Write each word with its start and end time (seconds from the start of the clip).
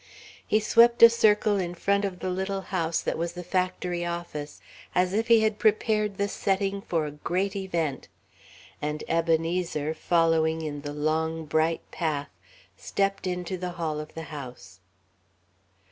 He 0.47 0.59
swept 0.59 1.03
a 1.03 1.11
circle 1.11 1.57
in 1.57 1.75
front 1.75 2.05
of 2.05 2.21
the 2.21 2.31
little 2.31 2.61
house 2.61 3.01
that 3.01 3.19
was 3.19 3.33
the 3.33 3.43
factory 3.43 4.03
office, 4.03 4.59
as 4.95 5.13
if 5.13 5.27
he 5.27 5.41
had 5.41 5.59
prepared 5.59 6.17
the 6.17 6.27
setting 6.27 6.81
for 6.81 7.05
a 7.05 7.11
great 7.11 7.55
event; 7.55 8.07
and 8.81 9.03
Ebenezer, 9.07 9.93
following 9.93 10.63
in 10.63 10.81
the 10.81 10.91
long, 10.91 11.45
bright 11.45 11.81
path, 11.91 12.29
stepped 12.75 13.27
into 13.27 13.59
the 13.59 13.73
hall 13.77 13.99
of 13.99 14.15
the 14.15 14.23
house. 14.33 14.79